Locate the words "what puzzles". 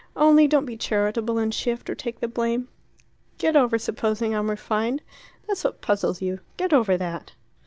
5.63-6.23